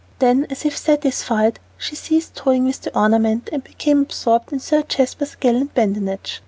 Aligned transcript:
Then, 0.17 0.47
as 0.49 0.65
if 0.65 0.75
satisfied, 0.75 1.59
she 1.77 1.95
ceased 1.95 2.33
toying 2.33 2.65
with 2.65 2.81
the 2.81 2.97
ornament 2.99 3.51
and 3.53 3.63
became 3.63 4.01
absorbed 4.01 4.51
in 4.51 4.59
Sir 4.59 4.81
Jasper's 4.81 5.35
gallant 5.35 5.75
badinage. 5.75 6.39